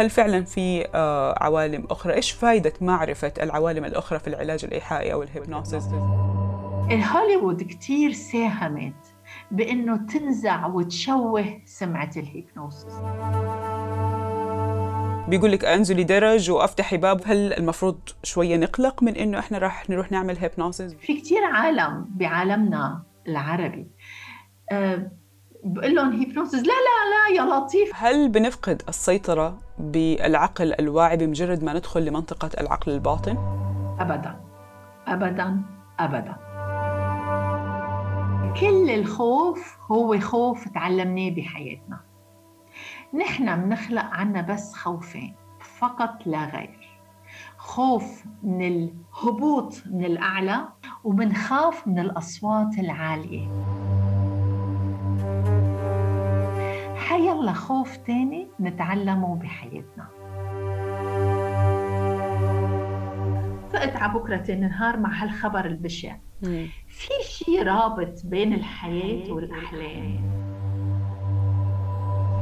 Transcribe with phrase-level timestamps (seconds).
[0.00, 5.22] هل فعلا في آه، عوالم أخرى؟ إيش فائدة معرفة العوالم الأخرى في العلاج الإيحائي أو
[5.22, 5.84] ال hypnosis؟
[6.90, 8.94] الهوليوود كتير ساهمت
[9.50, 12.94] بأنه تنزع وتشوه سمعة ال hypnosis
[15.28, 20.12] بيقول لك انزلي درج وأفتحي باب هل المفروض شوية نقلق من إنه إحنا راح نروح
[20.12, 23.86] نعمل hypnosis في كتير عالم بعالمنا العربي
[24.72, 25.19] أه
[25.64, 26.60] بقول لهم هيبنوسيس.
[26.60, 27.90] لا لا لا يا لطيف.
[27.94, 33.36] هل بنفقد السيطرة بالعقل الواعي بمجرد ما ندخل لمنطقة العقل الباطن؟
[34.00, 34.40] ابدا.
[35.06, 35.62] ابدا.
[36.00, 36.36] ابدا.
[38.60, 42.00] كل الخوف هو خوف تعلمناه بحياتنا.
[43.14, 45.34] نحن بنخلق عنا بس خوفين
[45.78, 47.00] فقط لا غير.
[47.58, 50.68] خوف من الهبوط من الأعلى
[51.04, 53.48] وبنخاف من الأصوات العالية.
[57.10, 60.08] حيلا خوف تاني نتعلمه بحياتنا.
[63.72, 66.16] فقت على بكرة تاني نهار مع هالخبر البشع.
[66.88, 70.20] في شي رابط بين الحياة والأحلام؟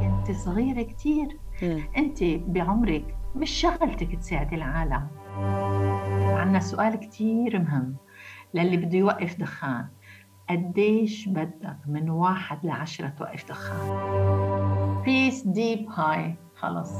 [0.03, 1.39] أنت صغيرة كثير
[1.97, 5.09] أنت بعمرك مش شغلتك تساعدي العالم.
[6.39, 7.97] عنا سؤال كثير مهم
[8.55, 9.89] للي بده يوقف دخان.
[10.51, 14.28] قديش بدك من واحد لعشرة توقف دخان؟
[15.38, 16.92] بيس ديب هاي خلص